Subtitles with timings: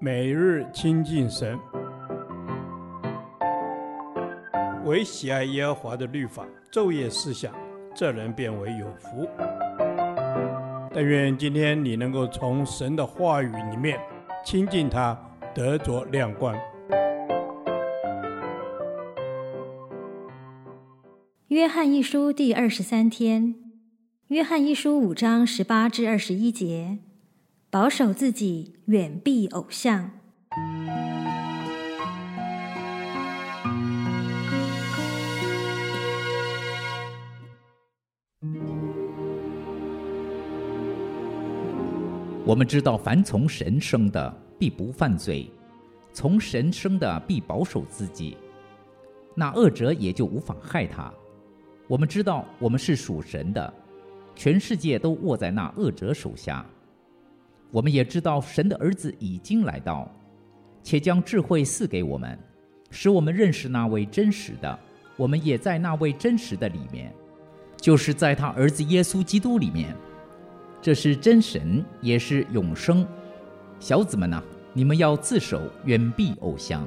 [0.00, 1.58] 每日亲近神，
[4.84, 7.54] 唯喜爱耶和华的律法，昼夜思想，
[7.94, 9.28] 这人便为有福。
[10.92, 13.98] 但愿今天你能够从神的话语里面
[14.44, 15.18] 亲近他，
[15.54, 16.54] 得着亮光。
[21.48, 23.54] 约翰一书第二十三天，
[24.28, 26.98] 约翰一书五章十八至二十一节。
[27.74, 30.12] 保守自己，远避偶像。
[42.46, 45.50] 我们知道，凡从神生的，必不犯罪；
[46.12, 48.36] 从神生的，必保守自己，
[49.34, 51.12] 那恶者也就无法害他。
[51.88, 53.74] 我们知道，我们是属神的，
[54.36, 56.64] 全世界都握在那恶者手下。
[57.70, 60.10] 我们也知道，神的儿子已经来到，
[60.82, 62.38] 且将智慧赐给我们，
[62.90, 64.78] 使我们认识那位真实的。
[65.16, 67.12] 我们也在那位真实的里面，
[67.76, 69.94] 就是在他儿子耶稣基督里面。
[70.82, 73.06] 这是真神，也是永生。
[73.80, 76.86] 小子们呐、你们要自守，远避偶像。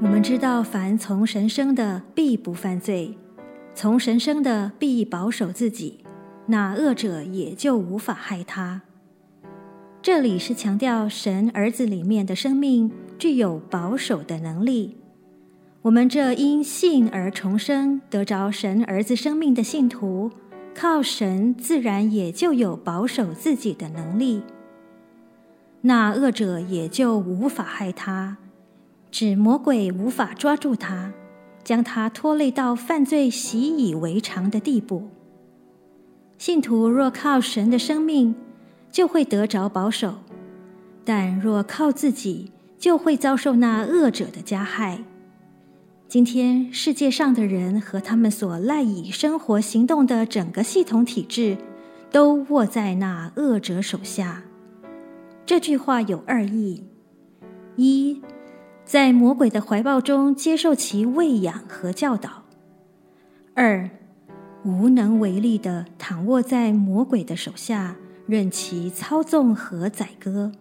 [0.00, 3.16] 我们知道，凡从神生的，必不犯罪。
[3.74, 6.04] 从神生的必保守自己，
[6.46, 8.82] 那恶者也就无法害他。
[10.02, 14.98] 这里是强调神儿子里面的生命具有保守的能力。
[15.82, 20.30] 我们这因信而重生、得着神儿子生命的信徒，
[20.74, 24.42] 靠神自然也就有保守自己的能力。
[25.80, 28.36] 那恶者也就无法害他，
[29.10, 31.12] 指魔鬼无法抓住他。
[31.64, 35.08] 将他拖累到犯罪习以为常的地步。
[36.38, 38.34] 信徒若靠神的生命，
[38.90, 40.10] 就会得着保守；
[41.04, 44.98] 但若靠自己，就会遭受那恶者的加害。
[46.08, 51.56] 今天世界上的人和他们所赖以生活行动的整个系统体制，
[52.10, 54.42] 都握在那恶者手下。
[55.46, 56.84] 这句话有二义：
[57.76, 58.20] 一。
[58.92, 62.42] 在魔鬼的怀抱中接受其喂养和教导；
[63.54, 63.88] 二，
[64.66, 70.52] 无能为力地躺卧在魔鬼的手下，任其操纵和宰割。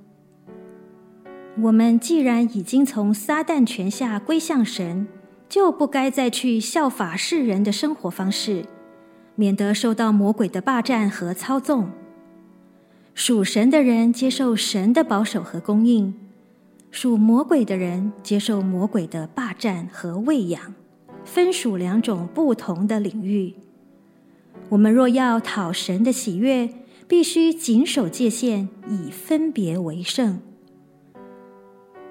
[1.62, 5.10] 我们既然已经从撒旦权下归向神，
[5.50, 8.64] 就不该再去效法世人的生活方式，
[9.36, 11.90] 免得受到魔鬼的霸占和操纵。
[13.14, 16.16] 属神的人接受神的保守和供应。
[16.92, 20.76] 属魔鬼的人接受魔鬼的霸占和喂养，
[21.24, 23.56] 分属两种不同的领域。
[24.68, 26.70] 我们若要讨神的喜悦，
[27.08, 30.42] 必须谨守界限，以分别为圣。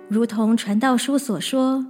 [0.08, 1.86] 如同传道书所说：“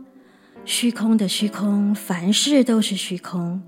[0.67, 3.63] 虚空的虚空，凡事都是虚空，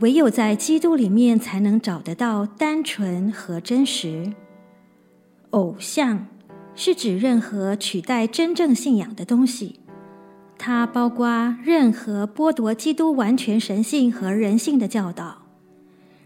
[0.00, 4.34] 唯有在基督里面才能找得到单纯和真实。”
[5.50, 6.26] 偶像。
[6.74, 9.80] 是指任何取代真正信仰的东西，
[10.58, 15.42] 它包括任何剥夺基督完全神性和人性的教导，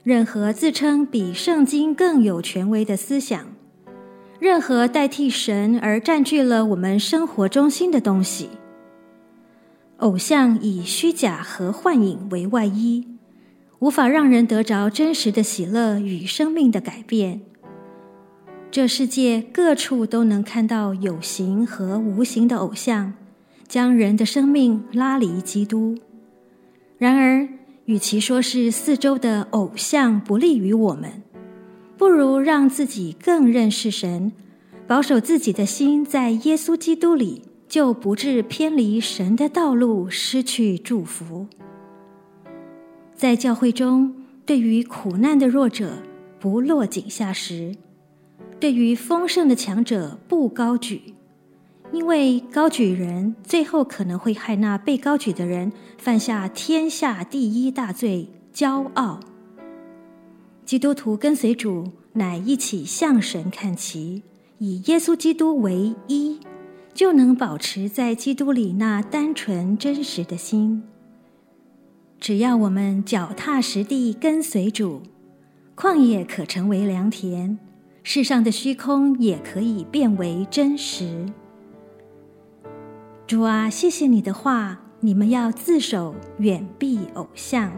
[0.02, 3.46] 任何自称比圣经更有权威的思想，
[4.38, 8.50] 任何代替神而占据了我们生活中心的东西。
[9.98, 13.08] 偶像以虚假和幻影为外衣，
[13.78, 17.40] 无法让人得着真实的喜乐与生命的改变。
[18.70, 23.14] 这世界各处都能看到有形和无形的偶像，
[23.66, 25.96] 将人的生命拉离基督。
[26.98, 27.48] 然而，
[27.86, 31.22] 与其说是四周的偶像不利于我们，
[31.96, 34.32] 不如让自己更认识神，
[34.86, 41.46] 保守自己的心在耶稣基督里，就不致偏离神的道路，失去祝福。
[43.14, 46.02] 在教会中，对于苦难的弱者，
[46.38, 47.74] 不落井下石。
[48.58, 51.14] 对于丰盛的强者不高举，
[51.92, 59.20] 因为高举人最后可能会害那被高举的人犯下天下第一大罪——骄傲。
[60.64, 64.22] 基督徒跟随主，乃一起向神看齐，
[64.58, 66.40] 以耶稣基督为一，
[66.94, 70.82] 就能保持在基督里那单纯真实的心。
[72.18, 75.02] 只要我们脚踏实地跟随主，
[75.76, 77.58] 旷野可成为良田。
[78.08, 81.26] 世上的虚空也可以变为真实。
[83.26, 87.72] 主啊谢谢你的话你们要自首远避偶像。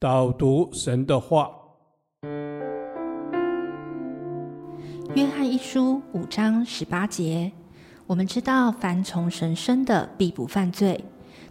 [0.00, 1.52] 导读神的话。
[5.14, 7.52] 约翰一书五章十八节
[8.08, 11.04] 我们知道凡从神生的必不犯罪。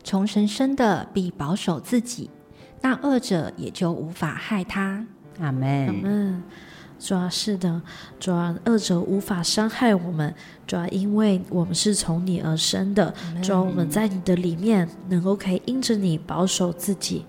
[0.10, 2.32] 从神生的，必保守自己。
[2.82, 5.06] 那恶者也就无法害他。
[5.40, 5.86] 阿门。
[5.86, 6.44] 阿门。
[6.98, 7.80] 主要是的，
[8.20, 10.34] 主要恶者无法伤害我们，
[10.66, 13.14] 主要因为我们是从你而生的，
[13.44, 17.24] 主要我们在你的里面能够可以因着你保守自己。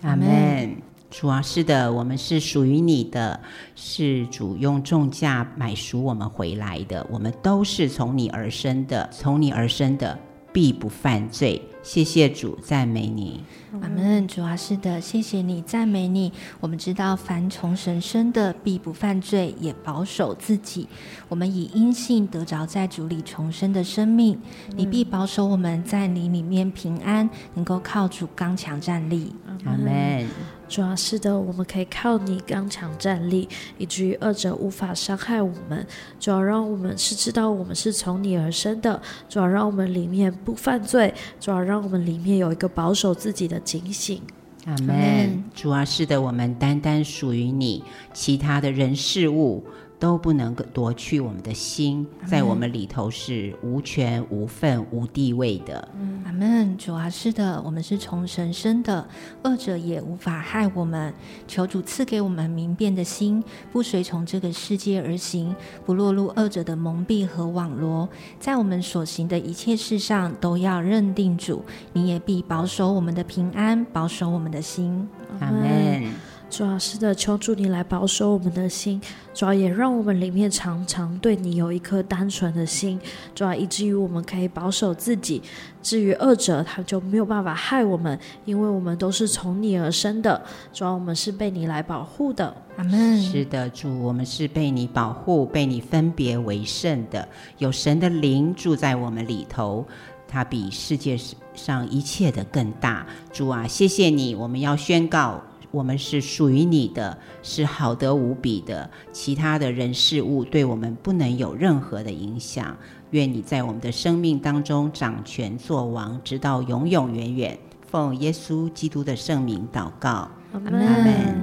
[0.00, 0.74] 阿门。
[1.10, 3.38] 主啊，是的，我们是属于你的，
[3.74, 10.18] 是主用重价买赎我们回来的，我们都是从你而生的，从你而生的。
[10.52, 11.62] 必不犯罪。
[11.82, 13.42] 谢谢主，赞美你。
[13.80, 14.28] 阿门。
[14.28, 16.32] 主啊，是的，谢谢你，赞美你。
[16.60, 20.86] 我们知道，凡从神生的，必不犯罪，也保守自己。
[21.28, 24.38] 我们以因信得着在主里重生的生命。
[24.76, 29.34] 你必保守我们在你里面平安，能够靠主刚强站立。
[29.64, 30.26] 阿门。
[30.72, 33.46] 主要是的，我们可以靠你刚强站立，
[33.76, 35.86] 以至于二者无法伤害我们。
[36.18, 38.98] 主要让我们是知道我们是从你而生的。
[39.28, 41.12] 主要让我们里面不犯罪。
[41.38, 44.22] 主要让我们里面有一个保守自己的警醒。
[44.64, 45.44] 阿门。
[45.54, 47.84] 主要是的，我们单单属于你，
[48.14, 49.62] 其他的人事物。
[50.02, 55.88] 都不能够夺去我们的心，在我们里头是无权无份无地位的。
[55.96, 56.76] 嗯，阿门。
[56.76, 59.06] 主啊，是的，我们是从神生的，
[59.44, 61.14] 恶者也无法害我们。
[61.46, 65.54] 求主赐给我们明辨的心，不随从这个世界而行，
[65.86, 68.08] 不落入恶者的蒙蔽和网罗。
[68.40, 71.62] 在我们所行的一切事上，都要认定主，
[71.92, 75.08] 你也必保守我们的平安，保守我们的心。
[75.38, 76.11] 阿门。
[76.52, 79.00] 主要是的，求主你来保守我们的心，
[79.32, 83.00] 主要也让我们里面常常对你有一颗单纯的心，
[83.34, 85.42] 主要以至于我们可以保守自己。
[85.82, 90.42] 至于恶者，他就没有办法害我们，因为我们都是从你而生的，
[90.74, 92.54] 主要我们是被你来保护的。
[92.76, 93.18] 阿门。
[93.22, 97.26] 是的，主，我们是被你保护、被你分别为圣的，
[97.56, 99.86] 有神的灵住在我们里头，
[100.28, 101.18] 他比世界
[101.54, 103.06] 上一切的更大。
[103.32, 105.42] 主啊，谢谢你，我们要宣告。
[105.72, 108.88] 我们是属于你的，是好得无比的。
[109.10, 112.76] 其他的人事物对我们不能有任何的影响。
[113.10, 117.58] 愿你在我们的生命当中掌权作王，直到永永远远。
[117.90, 121.40] 奉耶稣基督的圣名祷告，阿门。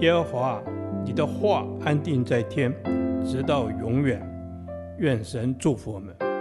[0.00, 0.62] 耶和华，
[1.04, 2.74] 你的话安定在天，
[3.24, 4.20] 直到永远。
[4.98, 6.33] 愿神祝福我们。